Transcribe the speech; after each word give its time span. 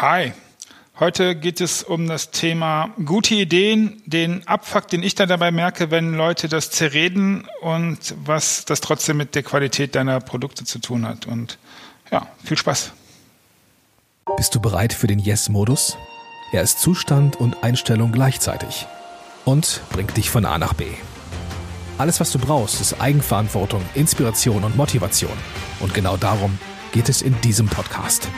Hi. 0.00 0.32
Heute 1.00 1.34
geht 1.34 1.60
es 1.60 1.82
um 1.82 2.06
das 2.06 2.30
Thema 2.30 2.90
gute 3.04 3.34
Ideen, 3.34 4.00
den 4.06 4.46
Abfuck, 4.46 4.86
den 4.86 5.02
ich 5.02 5.16
dann 5.16 5.28
dabei 5.28 5.50
merke, 5.50 5.90
wenn 5.90 6.14
Leute 6.14 6.48
das 6.48 6.70
zerreden 6.70 7.48
und 7.62 8.14
was 8.24 8.64
das 8.64 8.80
trotzdem 8.80 9.16
mit 9.16 9.34
der 9.34 9.42
Qualität 9.42 9.96
deiner 9.96 10.20
Produkte 10.20 10.64
zu 10.64 10.78
tun 10.78 11.04
hat. 11.04 11.26
Und 11.26 11.58
ja, 12.12 12.28
viel 12.44 12.56
Spaß. 12.56 12.92
Bist 14.36 14.54
du 14.54 14.60
bereit 14.60 14.92
für 14.92 15.08
den 15.08 15.18
Yes-Modus? 15.18 15.96
Er 16.52 16.62
ist 16.62 16.78
Zustand 16.78 17.34
und 17.34 17.64
Einstellung 17.64 18.12
gleichzeitig 18.12 18.86
und 19.44 19.80
bringt 19.90 20.16
dich 20.16 20.30
von 20.30 20.44
A 20.44 20.58
nach 20.58 20.74
B. 20.74 20.86
Alles, 21.96 22.20
was 22.20 22.30
du 22.30 22.38
brauchst, 22.38 22.80
ist 22.80 23.00
Eigenverantwortung, 23.00 23.82
Inspiration 23.94 24.62
und 24.62 24.76
Motivation. 24.76 25.36
Und 25.80 25.92
genau 25.92 26.16
darum 26.16 26.56
geht 26.92 27.08
es 27.08 27.20
in 27.20 27.40
diesem 27.40 27.66
Podcast. 27.66 28.28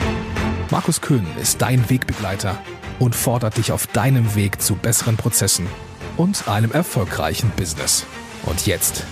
Markus 0.71 1.01
Köhn 1.01 1.27
ist 1.37 1.61
dein 1.61 1.89
Wegbegleiter 1.89 2.57
und 2.97 3.13
fordert 3.13 3.57
dich 3.57 3.73
auf 3.73 3.87
deinem 3.87 4.35
Weg 4.35 4.61
zu 4.61 4.75
besseren 4.75 5.17
Prozessen 5.17 5.67
und 6.15 6.47
einem 6.47 6.71
erfolgreichen 6.71 7.51
Business. 7.57 8.05
Und 8.43 8.65
jetzt 8.65 9.03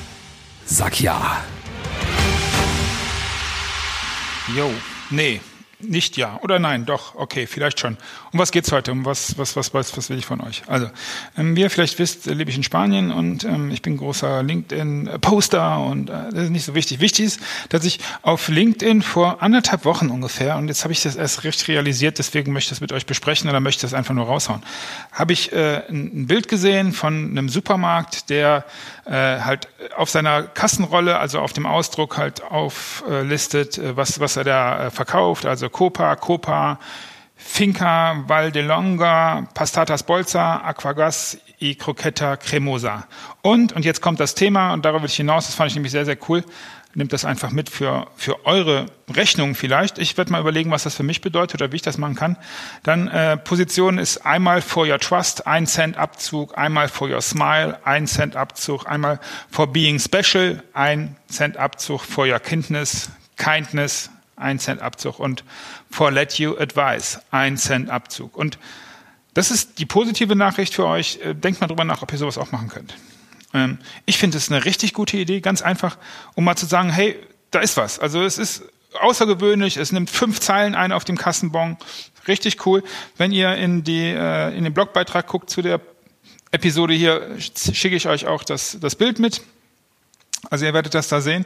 sag 0.66 1.02
ja. 1.02 1.44
Jo, 4.55 4.72
nee, 5.09 5.41
nicht 5.79 6.17
ja 6.17 6.39
oder 6.43 6.59
nein, 6.59 6.85
doch, 6.85 7.15
okay, 7.15 7.47
vielleicht 7.47 7.79
schon. 7.79 7.97
Um 8.31 8.39
was 8.39 8.51
geht's 8.51 8.71
heute? 8.71 8.91
Um 8.91 9.05
was, 9.05 9.38
was, 9.38 9.55
was, 9.55 9.73
was, 9.73 9.95
was 9.95 10.09
will 10.09 10.17
ich 10.17 10.25
von 10.25 10.41
euch? 10.41 10.63
Also, 10.67 10.89
ähm, 11.38 11.55
wie 11.55 11.61
ihr 11.61 11.69
vielleicht 11.69 11.99
wisst, 11.99 12.25
lebe 12.25 12.49
ich 12.49 12.57
in 12.57 12.63
Spanien 12.63 13.11
und 13.11 13.43
ähm, 13.43 13.71
ich 13.71 13.81
bin 13.81 13.97
großer 13.97 14.43
LinkedIn-Poster 14.43 15.79
und 15.79 16.09
äh, 16.09 16.31
das 16.31 16.43
ist 16.45 16.49
nicht 16.49 16.65
so 16.65 16.75
wichtig. 16.75 16.99
Wichtig 16.99 17.25
ist, 17.25 17.39
dass 17.69 17.85
ich 17.85 17.99
auf 18.21 18.49
LinkedIn 18.49 19.02
vor 19.02 19.41
anderthalb 19.41 19.85
Wochen 19.85 20.09
ungefähr, 20.09 20.57
und 20.57 20.67
jetzt 20.67 20.83
habe 20.83 20.91
ich 20.91 21.02
das 21.02 21.15
erst 21.15 21.43
recht 21.43 21.67
realisiert, 21.67 22.19
deswegen 22.19 22.52
möchte 22.52 22.67
ich 22.67 22.69
das 22.71 22.81
mit 22.81 22.91
euch 22.91 23.05
besprechen 23.05 23.49
oder 23.49 23.59
möchte 23.59 23.83
das 23.83 23.93
einfach 23.93 24.13
nur 24.13 24.25
raushauen, 24.25 24.63
habe 25.11 25.33
ich 25.33 25.53
äh, 25.53 25.83
ein 25.89 26.27
Bild 26.27 26.47
gesehen 26.47 26.91
von 26.91 27.31
einem 27.31 27.49
Supermarkt, 27.49 28.30
der 28.30 28.66
äh, 29.05 29.39
halt 29.39 29.67
auf 29.95 30.09
seiner 30.09 30.43
Kassenrolle, 30.43 31.17
also 31.19 31.39
auf 31.39 31.53
dem 31.53 31.66
Ausdruck 31.66 32.17
halt 32.17 32.43
auflistet, 32.43 33.77
äh, 33.77 33.95
was, 33.95 34.19
was 34.19 34.36
er 34.38 34.43
da 34.43 34.88
äh, 34.88 34.91
verkauft, 34.91 35.45
also 35.45 35.69
Copa, 35.70 36.16
Copa, 36.16 36.80
Finca 37.36 38.23
Valdelonga, 38.28 39.48
Pastatas 39.53 40.03
Bolsa, 40.03 40.58
Aquagas 40.58 41.38
y 41.61 41.78
Croqueta 41.78 42.38
Cremosa. 42.38 43.08
Und, 43.42 43.73
und 43.73 43.86
jetzt 43.86 44.02
kommt 44.02 44.20
das 44.20 44.36
Thema, 44.36 44.73
und 44.73 44.86
darauf 44.86 45.02
will 45.02 45.09
ich 45.09 45.16
hinaus, 45.16 45.45
das 45.45 45.56
fand 45.56 45.70
ich 45.70 45.76
nämlich 45.76 45.92
sehr, 45.92 46.06
sehr 46.06 46.17
cool, 46.28 46.44
Nehmt 46.95 47.14
das 47.14 47.23
einfach 47.23 47.52
mit 47.52 47.70
für, 47.70 48.08
für 48.16 48.48
eure 48.48 48.88
Rechnung 49.14 49.53
vielleicht. 49.53 50.00
Ich 50.00 50.17
werde 50.17 50.31
mal 50.31 50.42
überlegen, 50.42 50.72
was 50.72 50.84
das 50.84 50.95
für 50.95 51.03
mich 51.03 51.22
bedeutet 51.22 51.61
oder 51.61 51.72
wie 51.72 51.76
ich 51.76 51.83
das 51.83 52.00
machen 52.00 52.16
kann. 52.16 52.36
Dann 52.81 53.08
äh, 53.08 53.38
Position 53.38 54.00
ist 54.00 54.26
einmal 54.26 54.64
for 54.64 54.88
your 54.88 54.98
trust, 54.98 55.45
ein 55.45 55.67
Cent 55.67 55.98
Abzug, 55.98 56.58
einmal 56.58 56.88
for 56.88 57.08
your 57.08 57.22
smile, 57.22 57.78
ein 57.86 58.08
Cent 58.08 58.36
Abzug, 58.36 58.88
einmal 58.88 59.20
for 59.52 59.67
being 59.67 60.00
special, 60.00 60.64
ein 60.73 61.16
Cent 61.30 61.58
Abzug, 61.58 62.02
for 62.02 62.26
your 62.26 62.39
kindness, 62.39 63.11
kindness, 63.38 64.09
ein 64.40 64.59
Cent 64.59 64.82
Abzug 64.82 65.20
und 65.20 65.44
for 65.92 66.12
let 66.12 66.40
you 66.40 66.58
advise, 66.58 67.22
ein 67.32 67.58
Cent 67.58 67.90
Abzug. 67.90 68.36
Und 68.36 68.58
das 69.34 69.52
ist 69.52 69.80
die 69.80 69.86
positive 69.86 70.36
Nachricht 70.36 70.73
für 70.73 70.86
euch. 70.86 71.20
Äh, 71.23 71.36
denkt 71.36 71.62
mal 71.62 71.68
drüber 71.68 71.84
nach, 71.84 72.02
ob 72.02 72.12
ihr 72.12 72.18
sowas 72.18 72.38
auch 72.38 72.52
machen 72.52 72.70
könnt. 72.70 72.95
Ähm, 73.54 73.78
ich 74.06 74.17
finde 74.17 74.38
es 74.38 74.52
eine 74.52 74.66
richtig 74.66 74.94
gute 74.94 75.17
Idee, 75.17 75.42
ganz 75.42 75.62
einfach, 75.62 75.98
um 76.36 76.44
mal 76.44 76.56
zu 76.56 76.66
sagen, 76.66 76.90
hey, 76.90 77.16
da 77.52 77.60
ist 77.60 77.78
was. 77.78 78.00
Also 78.00 78.23
es 78.23 78.38
ist 78.38 78.64
außergewöhnlich, 79.00 79.78
es 79.78 79.92
nimmt 79.92 80.10
fünf 80.10 80.40
Zeilen 80.40 80.76
ein 80.76 80.92
auf 80.92 81.06
dem 81.06 81.17
Kassenbon. 81.17 81.78
Richtig 82.28 82.66
cool. 82.66 82.84
Wenn 83.17 83.32
ihr 83.32 83.56
in, 83.56 83.84
die, 83.84 84.06
äh, 84.06 84.56
in 84.58 84.64
den 84.64 84.73
Blogbeitrag 84.73 85.28
guckt 85.28 85.50
zu 85.50 85.62
der 85.62 85.80
Episode 86.52 86.94
hier, 86.94 87.38
schicke 87.40 87.95
ich 87.95 88.08
euch 88.08 88.26
auch 88.26 88.44
das, 88.44 88.78
das 88.80 88.95
Bild 88.95 89.20
mit. 89.20 89.42
Also 90.49 90.66
ihr 90.66 90.73
werdet 90.73 90.95
das 90.95 91.08
da 91.08 91.22
sehen. 91.22 91.45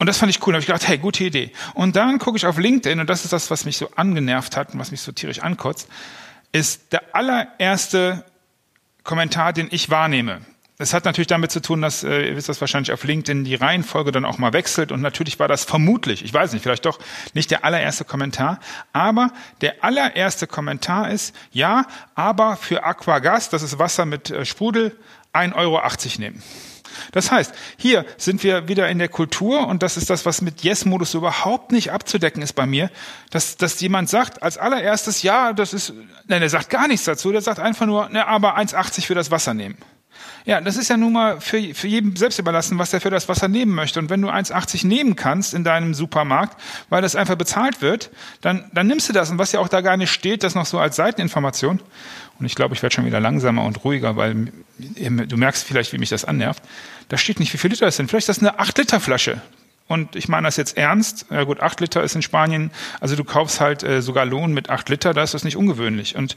Und 0.00 0.06
das 0.06 0.16
fand 0.16 0.30
ich 0.30 0.44
cool. 0.46 0.52
Da 0.52 0.56
habe 0.56 0.60
ich 0.60 0.66
gedacht, 0.66 0.88
hey, 0.88 0.96
gute 0.96 1.22
Idee. 1.22 1.52
Und 1.74 1.94
dann 1.94 2.18
gucke 2.18 2.38
ich 2.38 2.46
auf 2.46 2.56
LinkedIn, 2.56 3.00
und 3.00 3.10
das 3.10 3.24
ist 3.24 3.34
das, 3.34 3.50
was 3.50 3.66
mich 3.66 3.76
so 3.76 3.90
angenervt 3.96 4.56
hat 4.56 4.72
und 4.72 4.80
was 4.80 4.90
mich 4.90 5.02
so 5.02 5.12
tierisch 5.12 5.40
ankotzt, 5.40 5.88
ist 6.52 6.90
der 6.94 7.14
allererste 7.14 8.24
Kommentar, 9.04 9.52
den 9.52 9.68
ich 9.70 9.90
wahrnehme. 9.90 10.40
Das 10.78 10.94
hat 10.94 11.04
natürlich 11.04 11.26
damit 11.26 11.50
zu 11.50 11.60
tun, 11.60 11.82
dass, 11.82 12.02
äh, 12.02 12.28
ihr 12.28 12.36
wisst 12.36 12.48
das 12.48 12.62
wahrscheinlich 12.62 12.92
auf 12.92 13.04
LinkedIn, 13.04 13.44
die 13.44 13.54
Reihenfolge 13.54 14.10
dann 14.10 14.24
auch 14.24 14.38
mal 14.38 14.54
wechselt. 14.54 14.90
Und 14.90 15.02
natürlich 15.02 15.38
war 15.38 15.48
das 15.48 15.64
vermutlich, 15.64 16.24
ich 16.24 16.32
weiß 16.32 16.54
nicht, 16.54 16.62
vielleicht 16.62 16.86
doch 16.86 16.98
nicht 17.34 17.50
der 17.50 17.66
allererste 17.66 18.06
Kommentar. 18.06 18.58
Aber 18.94 19.30
der 19.60 19.84
allererste 19.84 20.46
Kommentar 20.46 21.10
ist, 21.10 21.36
ja, 21.52 21.86
aber 22.14 22.56
für 22.56 22.84
Aquagas, 22.84 23.50
das 23.50 23.62
ist 23.62 23.78
Wasser 23.78 24.06
mit 24.06 24.30
äh, 24.30 24.46
Sprudel, 24.46 24.96
1,80 25.34 25.54
Euro 25.56 25.82
nehmen. 26.16 26.42
Das 27.12 27.30
heißt, 27.30 27.52
hier 27.76 28.04
sind 28.16 28.42
wir 28.42 28.68
wieder 28.68 28.88
in 28.88 28.98
der 28.98 29.08
Kultur 29.08 29.66
und 29.66 29.82
das 29.82 29.96
ist 29.96 30.10
das, 30.10 30.26
was 30.26 30.42
mit 30.42 30.62
Yes-Modus 30.62 31.14
überhaupt 31.14 31.72
nicht 31.72 31.92
abzudecken 31.92 32.42
ist 32.42 32.54
bei 32.54 32.66
mir, 32.66 32.90
dass, 33.30 33.56
dass 33.56 33.80
jemand 33.80 34.08
sagt 34.08 34.42
als 34.42 34.58
allererstes, 34.58 35.22
ja, 35.22 35.52
das 35.52 35.72
ist, 35.72 35.92
nein, 36.26 36.42
er 36.42 36.50
sagt 36.50 36.70
gar 36.70 36.88
nichts 36.88 37.04
dazu, 37.04 37.32
der 37.32 37.40
sagt 37.40 37.58
einfach 37.58 37.86
nur, 37.86 38.08
ne, 38.08 38.26
aber 38.26 38.58
1,80 38.58 39.06
für 39.06 39.14
das 39.14 39.30
Wasser 39.30 39.54
nehmen. 39.54 39.78
Ja, 40.46 40.60
das 40.60 40.76
ist 40.76 40.88
ja 40.88 40.96
nun 40.96 41.12
mal 41.12 41.40
für, 41.40 41.74
für 41.74 41.86
jeden 41.86 42.16
selbst 42.16 42.38
überlassen, 42.38 42.78
was 42.78 42.92
er 42.92 43.00
für 43.00 43.10
das 43.10 43.28
Wasser 43.28 43.48
nehmen 43.48 43.74
möchte. 43.74 43.98
Und 43.98 44.10
wenn 44.10 44.22
du 44.22 44.28
1,80 44.28 44.86
nehmen 44.86 45.16
kannst 45.16 45.54
in 45.54 45.64
deinem 45.64 45.94
Supermarkt, 45.94 46.60
weil 46.88 47.02
das 47.02 47.14
einfach 47.14 47.36
bezahlt 47.36 47.82
wird, 47.82 48.10
dann, 48.40 48.70
dann 48.72 48.86
nimmst 48.86 49.08
du 49.08 49.12
das. 49.12 49.30
Und 49.30 49.38
was 49.38 49.52
ja 49.52 49.60
auch 49.60 49.68
da 49.68 49.80
gar 49.80 49.96
nicht 49.96 50.10
steht, 50.10 50.42
das 50.42 50.54
noch 50.54 50.66
so 50.66 50.78
als 50.78 50.96
Seiteninformation. 50.96 51.80
Und 52.38 52.46
ich 52.46 52.54
glaube, 52.54 52.74
ich 52.74 52.82
werde 52.82 52.94
schon 52.94 53.04
wieder 53.04 53.20
langsamer 53.20 53.64
und 53.64 53.84
ruhiger, 53.84 54.16
weil 54.16 54.50
du 54.80 55.36
merkst 55.36 55.64
vielleicht, 55.64 55.92
wie 55.92 55.98
mich 55.98 56.10
das 56.10 56.24
annervt. 56.24 56.62
Da 57.08 57.18
steht 57.18 57.40
nicht, 57.40 57.52
wie 57.52 57.58
viel 57.58 57.70
Liter 57.70 57.86
es 57.86 57.96
sind. 57.96 58.08
Vielleicht 58.08 58.28
ist 58.28 58.42
das 58.42 58.48
eine 58.48 58.60
8-Liter-Flasche. 58.60 59.40
Und 59.90 60.14
ich 60.14 60.28
meine 60.28 60.46
das 60.46 60.56
jetzt 60.56 60.76
ernst. 60.76 61.26
Ja 61.30 61.42
gut, 61.42 61.60
8 61.60 61.80
Liter 61.80 62.02
ist 62.04 62.14
in 62.14 62.22
Spanien, 62.22 62.70
also 63.00 63.16
du 63.16 63.24
kaufst 63.24 63.60
halt 63.60 63.82
äh, 63.82 64.02
sogar 64.02 64.24
Lohn 64.24 64.52
mit 64.54 64.70
8 64.70 64.88
Liter, 64.88 65.14
da 65.14 65.22
ist 65.24 65.34
das 65.34 65.42
nicht 65.42 65.56
ungewöhnlich. 65.56 66.14
Und 66.14 66.36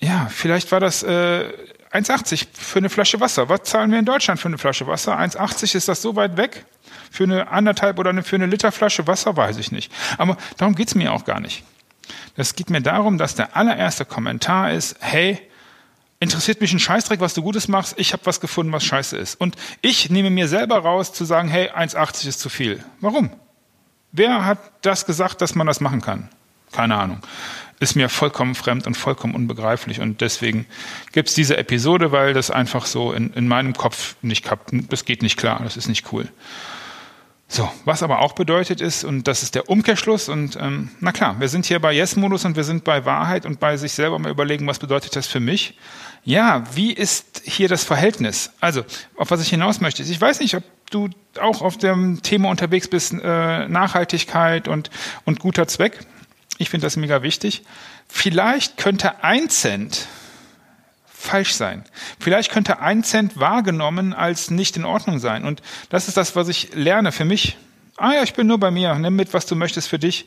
ja, 0.00 0.28
vielleicht 0.30 0.70
war 0.70 0.78
das 0.78 1.02
äh, 1.02 1.46
1,80 1.92 2.48
für 2.52 2.80
eine 2.80 2.90
Flasche 2.90 3.20
Wasser. 3.20 3.48
Was 3.48 3.62
zahlen 3.62 3.90
wir 3.90 3.98
in 3.98 4.04
Deutschland 4.04 4.38
für 4.38 4.48
eine 4.48 4.58
Flasche 4.58 4.86
Wasser? 4.86 5.18
1,80 5.18 5.76
ist 5.76 5.88
das 5.88 6.02
so 6.02 6.14
weit 6.14 6.36
weg? 6.36 6.66
Für 7.10 7.24
eine 7.24 7.48
anderthalb 7.48 7.98
oder 7.98 8.10
eine, 8.10 8.22
für 8.22 8.36
eine 8.36 8.44
Liter 8.46 8.70
Flasche 8.70 9.06
Wasser 9.06 9.34
weiß 9.34 9.56
ich 9.56 9.72
nicht. 9.72 9.90
Aber 10.18 10.36
darum 10.58 10.74
geht's 10.74 10.94
mir 10.94 11.14
auch 11.14 11.24
gar 11.24 11.40
nicht. 11.40 11.64
Es 12.36 12.54
geht 12.54 12.68
mir 12.68 12.82
darum, 12.82 13.16
dass 13.16 13.34
der 13.34 13.56
allererste 13.56 14.04
Kommentar 14.04 14.72
ist, 14.72 14.96
hey, 15.00 15.38
interessiert 16.22 16.60
mich 16.60 16.72
ein 16.72 16.78
Scheißdreck, 16.78 17.20
was 17.20 17.34
du 17.34 17.42
Gutes 17.42 17.68
machst, 17.68 17.94
ich 17.98 18.12
habe 18.12 18.24
was 18.26 18.40
gefunden, 18.40 18.72
was 18.72 18.84
scheiße 18.84 19.16
ist. 19.16 19.40
Und 19.40 19.56
ich 19.80 20.08
nehme 20.08 20.30
mir 20.30 20.48
selber 20.48 20.78
raus 20.78 21.12
zu 21.12 21.24
sagen, 21.24 21.48
hey, 21.48 21.70
1,80 21.70 22.28
ist 22.28 22.40
zu 22.40 22.48
viel. 22.48 22.84
Warum? 23.00 23.30
Wer 24.12 24.44
hat 24.44 24.58
das 24.82 25.04
gesagt, 25.06 25.40
dass 25.40 25.54
man 25.54 25.66
das 25.66 25.80
machen 25.80 26.00
kann? 26.00 26.28
Keine 26.70 26.96
Ahnung 26.96 27.20
ist 27.82 27.96
mir 27.96 28.08
vollkommen 28.08 28.54
fremd 28.54 28.86
und 28.86 28.96
vollkommen 28.96 29.34
unbegreiflich. 29.34 30.00
Und 30.00 30.20
deswegen 30.20 30.66
gibt 31.10 31.28
es 31.28 31.34
diese 31.34 31.56
Episode, 31.56 32.12
weil 32.12 32.32
das 32.32 32.52
einfach 32.52 32.86
so 32.86 33.12
in, 33.12 33.32
in 33.34 33.48
meinem 33.48 33.72
Kopf 33.72 34.14
nicht 34.22 34.44
klappt. 34.44 34.70
Das 34.88 35.04
geht 35.04 35.20
nicht 35.20 35.36
klar, 35.36 35.60
das 35.64 35.76
ist 35.76 35.88
nicht 35.88 36.12
cool. 36.12 36.28
So, 37.54 37.70
was 37.84 38.02
aber 38.02 38.20
auch 38.20 38.32
bedeutet 38.32 38.80
ist, 38.80 39.04
und 39.04 39.28
das 39.28 39.42
ist 39.42 39.54
der 39.54 39.68
Umkehrschluss, 39.68 40.30
und 40.30 40.56
ähm, 40.58 40.88
na 41.00 41.12
klar, 41.12 41.38
wir 41.38 41.50
sind 41.50 41.66
hier 41.66 41.80
bei 41.80 41.92
Yes-Modus 41.92 42.46
und 42.46 42.56
wir 42.56 42.64
sind 42.64 42.82
bei 42.82 43.04
Wahrheit 43.04 43.44
und 43.44 43.60
bei 43.60 43.76
sich 43.76 43.92
selber 43.92 44.18
mal 44.18 44.30
überlegen, 44.30 44.66
was 44.66 44.78
bedeutet 44.78 45.14
das 45.16 45.26
für 45.26 45.38
mich? 45.38 45.76
Ja, 46.24 46.64
wie 46.74 46.94
ist 46.94 47.42
hier 47.44 47.68
das 47.68 47.84
Verhältnis? 47.84 48.52
Also, 48.60 48.84
auf 49.16 49.30
was 49.30 49.42
ich 49.42 49.50
hinaus 49.50 49.82
möchte, 49.82 50.02
ich 50.02 50.18
weiß 50.18 50.40
nicht, 50.40 50.56
ob 50.56 50.62
du 50.90 51.10
auch 51.42 51.60
auf 51.60 51.76
dem 51.76 52.22
Thema 52.22 52.48
unterwegs 52.48 52.88
bist, 52.88 53.12
äh, 53.12 53.68
Nachhaltigkeit 53.68 54.66
und, 54.66 54.88
und 55.26 55.38
guter 55.38 55.68
Zweck. 55.68 56.06
Ich 56.56 56.70
finde 56.70 56.86
das 56.86 56.96
mega 56.96 57.22
wichtig. 57.22 57.64
Vielleicht 58.08 58.78
könnte 58.78 59.22
ein 59.22 59.50
Cent 59.50 60.06
falsch 61.22 61.54
sein. 61.54 61.84
Vielleicht 62.18 62.50
könnte 62.50 62.80
ein 62.80 63.04
Cent 63.04 63.38
wahrgenommen 63.38 64.12
als 64.12 64.50
nicht 64.50 64.76
in 64.76 64.84
Ordnung 64.84 65.18
sein. 65.18 65.44
Und 65.44 65.62
das 65.88 66.08
ist 66.08 66.16
das, 66.16 66.34
was 66.34 66.48
ich 66.48 66.74
lerne 66.74 67.12
für 67.12 67.24
mich. 67.24 67.56
Ah 67.96 68.14
ja, 68.14 68.22
ich 68.22 68.34
bin 68.34 68.46
nur 68.46 68.58
bei 68.58 68.70
mir. 68.70 68.94
Nimm 68.96 69.14
mit, 69.14 69.32
was 69.32 69.46
du 69.46 69.54
möchtest 69.54 69.88
für 69.88 69.98
dich. 69.98 70.26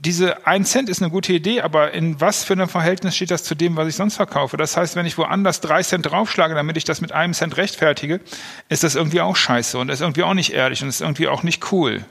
Diese 0.00 0.46
ein 0.46 0.64
Cent 0.64 0.88
ist 0.88 1.02
eine 1.02 1.10
gute 1.10 1.32
Idee, 1.32 1.62
aber 1.62 1.92
in 1.92 2.20
was 2.20 2.44
für 2.44 2.52
einem 2.52 2.68
Verhältnis 2.68 3.16
steht 3.16 3.32
das 3.32 3.42
zu 3.42 3.56
dem, 3.56 3.76
was 3.76 3.88
ich 3.88 3.96
sonst 3.96 4.14
verkaufe? 4.14 4.56
Das 4.56 4.76
heißt, 4.76 4.94
wenn 4.94 5.04
ich 5.04 5.18
woanders 5.18 5.60
drei 5.60 5.82
Cent 5.82 6.06
draufschlage, 6.06 6.54
damit 6.54 6.76
ich 6.76 6.84
das 6.84 7.00
mit 7.00 7.10
einem 7.10 7.34
Cent 7.34 7.56
rechtfertige, 7.56 8.20
ist 8.68 8.84
das 8.84 8.94
irgendwie 8.94 9.20
auch 9.20 9.34
scheiße 9.34 9.76
und 9.76 9.90
ist 9.90 10.00
irgendwie 10.00 10.22
auch 10.22 10.34
nicht 10.34 10.52
ehrlich 10.52 10.80
und 10.82 10.88
ist 10.88 11.00
irgendwie 11.00 11.26
auch 11.26 11.42
nicht 11.42 11.72
cool. 11.72 12.04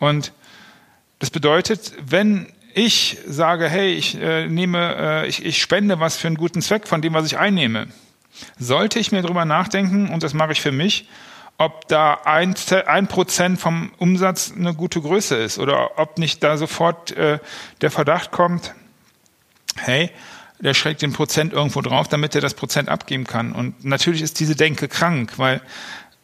Und 0.00 0.32
das 1.20 1.30
bedeutet, 1.30 1.92
wenn 2.04 2.52
ich 2.78 3.18
sage, 3.26 3.68
hey, 3.68 3.92
ich 3.92 4.20
äh, 4.20 4.46
nehme, 4.46 4.94
äh, 4.96 5.26
ich, 5.26 5.44
ich 5.44 5.60
spende 5.60 5.98
was 5.98 6.16
für 6.16 6.28
einen 6.28 6.36
guten 6.36 6.62
Zweck 6.62 6.86
von 6.86 7.02
dem, 7.02 7.12
was 7.12 7.26
ich 7.26 7.36
einnehme, 7.36 7.88
sollte 8.56 9.00
ich 9.00 9.10
mir 9.10 9.20
darüber 9.20 9.44
nachdenken, 9.44 10.08
und 10.08 10.22
das 10.22 10.32
mache 10.32 10.52
ich 10.52 10.60
für 10.60 10.70
mich, 10.70 11.08
ob 11.56 11.88
da 11.88 12.20
ein, 12.24 12.54
ein 12.86 13.08
Prozent 13.08 13.58
vom 13.58 13.90
Umsatz 13.98 14.52
eine 14.56 14.74
gute 14.74 15.00
Größe 15.00 15.34
ist 15.34 15.58
oder 15.58 15.98
ob 15.98 16.18
nicht 16.18 16.44
da 16.44 16.56
sofort 16.56 17.10
äh, 17.16 17.40
der 17.80 17.90
Verdacht 17.90 18.30
kommt, 18.30 18.74
hey, 19.76 20.10
der 20.60 20.74
schlägt 20.74 21.02
den 21.02 21.12
Prozent 21.12 21.52
irgendwo 21.52 21.80
drauf, 21.80 22.06
damit 22.06 22.36
er 22.36 22.40
das 22.40 22.54
Prozent 22.54 22.88
abgeben 22.88 23.24
kann. 23.24 23.52
Und 23.52 23.84
natürlich 23.84 24.22
ist 24.22 24.38
diese 24.38 24.54
Denke 24.54 24.86
krank, 24.86 25.32
weil 25.36 25.60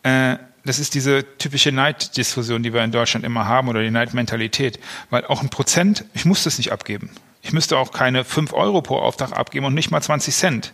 äh, 0.05 0.37
das 0.65 0.79
ist 0.79 0.95
diese 0.95 1.25
typische 1.39 1.73
Neiddiskussion, 1.73 2.63
die 2.63 2.73
wir 2.73 2.83
in 2.83 2.93
Deutschland 2.93 3.25
immer 3.25 3.47
haben 3.47 3.69
oder 3.69 3.83
die 3.83 3.91
Neidmentalität. 3.91 4.79
Weil 5.11 5.25
auch 5.27 5.43
ein 5.43 5.51
Prozent, 5.51 6.05
ich 6.15 6.25
muss 6.25 6.45
das 6.45 6.59
nicht 6.59 6.73
abgeben. 6.73 7.11
Ich 7.43 7.53
müsste 7.53 7.77
auch 7.77 7.93
keine 7.93 8.25
fünf 8.25 8.53
Euro 8.55 8.81
pro 8.81 8.97
Auftrag 8.97 9.33
abgeben 9.33 9.67
und 9.67 9.75
nicht 9.75 9.91
mal 9.91 10.01
20 10.01 10.35
Cent. 10.35 10.73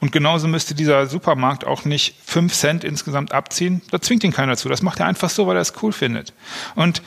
Und 0.00 0.10
genauso 0.10 0.48
müsste 0.48 0.74
dieser 0.74 1.06
Supermarkt 1.06 1.66
auch 1.66 1.84
nicht 1.84 2.16
fünf 2.24 2.54
Cent 2.54 2.82
insgesamt 2.84 3.32
abziehen. 3.32 3.82
Da 3.90 4.00
zwingt 4.00 4.24
ihn 4.24 4.32
keiner 4.32 4.56
zu. 4.56 4.70
Das 4.70 4.80
macht 4.80 5.00
er 5.00 5.06
einfach 5.06 5.28
so, 5.28 5.46
weil 5.46 5.56
er 5.56 5.62
es 5.62 5.74
cool 5.82 5.92
findet. 5.92 6.32
Und 6.74 7.02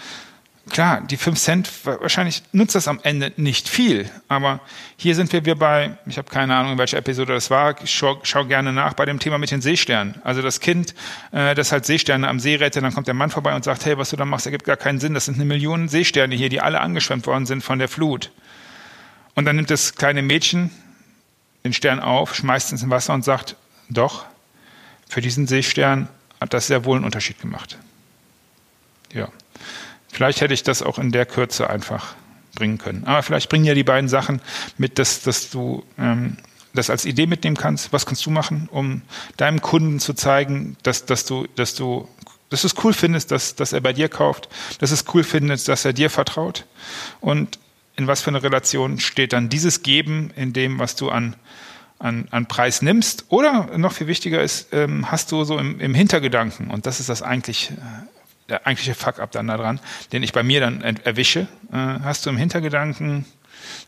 klar, 0.70 1.02
die 1.02 1.18
fünf 1.18 1.40
Cent, 1.40 1.70
wahrscheinlich 1.84 2.44
nutzt 2.52 2.76
das 2.76 2.88
am 2.88 3.00
Ende 3.04 3.32
nicht 3.38 3.70
viel. 3.70 4.10
Aber 4.28 4.60
hier 4.98 5.16
sind 5.16 5.32
wir, 5.34 5.46
wir 5.46 5.56
bei, 5.56 5.98
ich 6.06 6.18
habe 6.18 6.30
keine 6.30 6.56
Ahnung, 6.56 6.74
in 6.74 6.78
welcher 6.78 6.98
Episode 6.98 7.34
das 7.34 7.50
war, 7.50 7.76
schau, 7.86 8.20
schau 8.24 8.46
gerne 8.46 8.74
nach, 8.74 8.94
bei 8.94 9.06
dem 9.06 9.20
Thema 9.20 9.38
mit 9.38 9.52
den 9.52 9.62
Seesternen. 9.62 10.16
Also 10.24 10.42
das 10.42 10.60
Kind, 10.60 10.96
äh, 11.32 11.56
das 11.56 11.72
halt 11.72 11.86
Seesterne 11.86 12.28
am 12.28 12.40
See 12.40 12.56
rettet, 12.56 12.84
dann 12.84 12.94
kommt 12.94 13.08
der 13.08 13.14
Mann 13.14 13.30
vorbei 13.30 13.56
und 13.56 13.64
sagt, 13.64 13.86
hey, 13.86 13.98
was 13.98 14.10
du 14.10 14.16
da 14.16 14.26
machst, 14.26 14.46
ergibt 14.46 14.66
gar 14.66 14.78
keinen 14.78 15.00
Sinn. 15.00 15.14
Das 15.14 15.26
sind 15.26 15.36
eine 15.36 15.46
Million 15.46 15.88
Seesterne 15.90 16.36
hier, 16.36 16.50
die 16.50 16.62
alle 16.62 16.80
angeschwemmt 16.82 17.28
worden 17.28 17.46
sind 17.46 17.64
von 17.64 17.80
der 17.80 17.88
Flut. 17.88 18.32
Und 19.36 19.46
dann 19.46 19.56
nimmt 19.56 19.70
das 19.70 19.96
kleine 19.96 20.22
Mädchen 20.22 20.72
den 21.64 21.74
Stern 21.74 22.00
auf, 22.00 22.36
schmeißt 22.36 22.72
ins 22.72 22.90
Wasser 22.90 23.14
und 23.14 23.24
sagt, 23.24 23.56
doch, 23.90 24.26
für 25.08 25.22
diesen 25.22 25.48
Seestern 25.48 26.08
hat 26.40 26.54
das 26.54 26.68
sehr 26.68 26.86
wohl 26.86 26.98
einen 26.98 27.06
Unterschied 27.06 27.40
gemacht. 27.40 27.78
Ja. 29.14 29.30
Vielleicht 30.20 30.42
hätte 30.42 30.54
ich 30.54 30.64
das 30.64 30.82
auch 30.82 31.00
in 31.00 31.14
der 31.14 31.26
Kürze 31.26 31.70
einfach 31.70 32.14
bringen 32.54 32.78
können. 32.78 33.06
Aber 33.06 33.24
vielleicht 33.24 33.48
bringen 33.48 33.64
ja 33.64 33.74
die 33.74 33.86
beiden 33.86 34.10
Sachen 34.10 34.42
mit, 34.78 35.00
dass, 35.00 35.22
dass 35.22 35.50
du 35.50 35.86
ähm, 35.98 36.36
das 36.74 36.90
als 36.90 37.06
Idee 37.06 37.26
mitnehmen 37.26 37.56
kannst. 37.56 37.94
Was 37.94 38.06
kannst 38.06 38.26
du 38.26 38.30
machen, 38.30 38.68
um 38.70 39.02
deinem 39.38 39.62
Kunden 39.62 40.02
zu 40.02 40.14
zeigen, 40.14 40.76
dass, 40.84 41.06
dass 41.06 41.24
du, 41.24 41.48
dass 41.56 41.74
du, 41.74 42.06
dass 42.50 42.66
es 42.66 42.76
cool 42.84 42.92
findest, 42.92 43.32
dass, 43.32 43.56
dass 43.56 43.72
er 43.72 43.80
bei 43.80 43.94
dir 43.94 44.10
kauft, 44.10 44.50
dass 44.80 44.92
es 44.92 45.06
cool 45.14 45.24
findest, 45.24 45.70
dass 45.70 45.86
er 45.86 45.94
dir 45.94 46.10
vertraut 46.10 46.66
und 47.22 47.58
in 47.96 48.08
was 48.08 48.22
für 48.22 48.32
eine 48.32 48.44
Relation 48.44 49.00
steht 49.00 49.32
dann 49.32 49.48
dieses 49.48 49.84
Geben 49.84 50.34
in 50.36 50.52
dem, 50.52 50.80
was 50.80 50.98
du 50.98 51.12
an, 51.12 51.38
an, 51.98 52.28
an 52.32 52.46
Preis 52.46 52.82
nimmst? 52.82 53.24
Oder 53.30 53.78
noch 53.78 53.94
viel 53.94 54.08
wichtiger 54.08 54.44
ist, 54.44 54.74
ähm, 54.74 55.10
hast 55.10 55.32
du 55.32 55.46
so 55.46 55.58
im, 55.58 55.80
im 55.80 55.94
Hintergedanken, 55.94 56.72
und 56.72 56.86
das 56.86 57.00
ist 57.00 57.08
das 57.08 57.22
eigentlich, 57.22 57.72
äh, 57.72 58.19
der 58.50 58.68
eigentliche 58.68 58.96
Fuck-up 58.96 59.32
dann 59.32 59.48
daran, 59.48 59.80
den 60.12 60.24
ich 60.24 60.34
bei 60.34 60.44
mir 60.44 60.60
dann 60.60 60.82
erwische, 60.82 61.48
äh, 61.72 61.76
hast 61.76 62.26
du 62.26 62.30
im 62.30 62.38
Hintergedanken, 62.38 63.26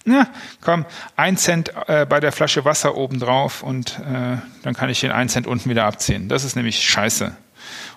na, 0.06 0.28
komm, 0.62 0.86
ein 1.16 1.38
Cent 1.38 1.72
äh, 1.88 2.06
bei 2.06 2.20
der 2.20 2.32
Flasche 2.32 2.66
Wasser 2.66 2.96
oben 2.96 3.20
drauf 3.20 3.64
und 3.64 4.00
äh, 4.00 4.38
dann 4.64 4.74
kann 4.74 4.90
ich 4.90 5.00
den 5.00 5.12
ein 5.12 5.30
Cent 5.30 5.48
unten 5.48 5.70
wieder 5.70 5.86
abziehen. 5.86 6.28
Das 6.28 6.44
ist 6.44 6.56
nämlich 6.56 6.82
scheiße. 6.82 7.26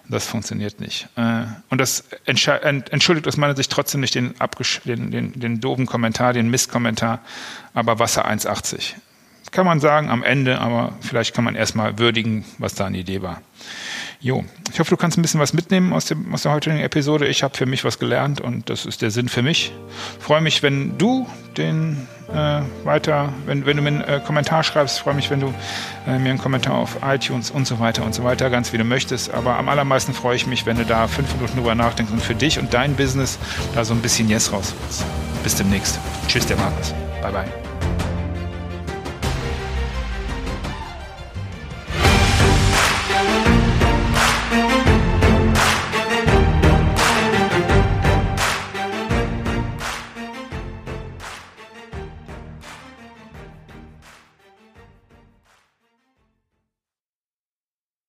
Und 0.04 0.12
das 0.12 0.26
funktioniert 0.26 0.80
nicht. 0.80 1.08
Äh, 1.16 1.44
und 1.70 1.80
das 1.80 2.04
entschuldigt 2.26 3.26
aus 3.26 3.36
meiner 3.36 3.56
Sicht 3.56 3.72
trotzdem 3.72 4.02
nicht 4.02 4.14
den, 4.14 4.34
den, 4.84 5.10
den, 5.10 5.32
den 5.40 5.60
doofen 5.60 5.86
Kommentar, 5.86 6.34
den 6.34 6.50
Mistkommentar, 6.50 7.20
aber 7.72 7.98
Wasser 7.98 8.28
1,80. 8.28 8.94
Kann 9.50 9.66
man 9.66 9.80
sagen 9.80 10.10
am 10.10 10.22
Ende, 10.22 10.60
aber 10.60 10.94
vielleicht 11.00 11.34
kann 11.34 11.44
man 11.44 11.54
erstmal 11.54 11.98
würdigen, 11.98 12.44
was 12.58 12.74
da 12.74 12.86
eine 12.86 12.98
Idee 12.98 13.22
war. 13.22 13.40
Jo, 14.24 14.42
ich 14.72 14.80
hoffe, 14.80 14.88
du 14.88 14.96
kannst 14.96 15.18
ein 15.18 15.22
bisschen 15.22 15.38
was 15.38 15.52
mitnehmen 15.52 15.92
aus, 15.92 16.06
dem, 16.06 16.32
aus 16.32 16.44
der 16.44 16.52
heutigen 16.52 16.78
Episode. 16.78 17.26
Ich 17.26 17.42
habe 17.42 17.54
für 17.54 17.66
mich 17.66 17.84
was 17.84 17.98
gelernt 17.98 18.40
und 18.40 18.70
das 18.70 18.86
ist 18.86 19.02
der 19.02 19.10
Sinn 19.10 19.28
für 19.28 19.42
mich. 19.42 19.70
Freue 20.18 20.40
mich, 20.40 20.62
wenn 20.62 20.96
du 20.96 21.26
den 21.58 22.08
äh, 22.32 22.62
weiter, 22.84 23.34
wenn, 23.44 23.66
wenn 23.66 23.76
du 23.76 23.82
mir 23.82 23.88
einen 23.88 24.00
äh, 24.00 24.20
Kommentar 24.24 24.62
schreibst. 24.62 24.98
Freue 24.98 25.12
mich, 25.12 25.30
wenn 25.30 25.40
du 25.40 25.52
äh, 26.06 26.18
mir 26.18 26.30
einen 26.30 26.38
Kommentar 26.38 26.74
auf 26.74 26.96
iTunes 27.04 27.50
und 27.50 27.66
so 27.66 27.80
weiter 27.80 28.02
und 28.02 28.14
so 28.14 28.24
weiter, 28.24 28.48
ganz 28.48 28.72
wie 28.72 28.78
du 28.78 28.84
möchtest. 28.84 29.30
Aber 29.34 29.58
am 29.58 29.68
allermeisten 29.68 30.14
freue 30.14 30.36
ich 30.36 30.46
mich, 30.46 30.64
wenn 30.64 30.78
du 30.78 30.86
da 30.86 31.06
fünf 31.06 31.30
Minuten 31.34 31.58
drüber 31.58 31.74
nachdenkst 31.74 32.10
und 32.10 32.22
für 32.22 32.34
dich 32.34 32.58
und 32.58 32.72
dein 32.72 32.96
Business 32.96 33.38
da 33.74 33.84
so 33.84 33.92
ein 33.92 34.00
bisschen 34.00 34.30
Yes 34.30 34.50
rausholst. 34.50 35.04
Bis 35.42 35.54
demnächst. 35.56 35.98
Tschüss, 36.28 36.46
der 36.46 36.56
Markus. 36.56 36.94
Bye, 37.20 37.30
bye. 37.30 37.63